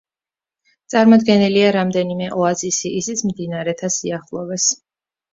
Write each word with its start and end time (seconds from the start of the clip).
წარმოდგენილია 0.93 1.67
რამდენიმე 1.75 2.29
ოაზისი, 2.37 2.91
ისიც 3.01 3.21
მდინარეთა 3.33 3.91
სიახლოვეს. 3.97 4.67